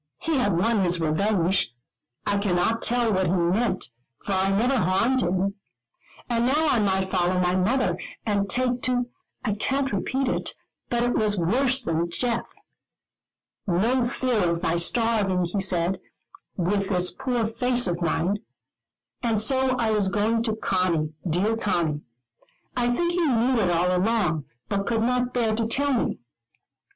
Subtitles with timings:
[0.23, 1.75] He had won his revenge
[2.25, 3.91] I cannot tell what he meant,
[4.23, 5.53] for I never harmed him
[6.27, 9.11] and now I might follow my mother, and take to
[9.45, 10.55] I can't repeat it,
[10.89, 12.51] but it was worse than death.
[13.67, 15.99] No fear of my starving, he said,
[16.57, 18.39] with this poor face of mine.
[19.21, 22.01] And so I was going to Conny, dear Conny;
[22.75, 26.17] I think he knew it all long ago, but could not bear to tell me.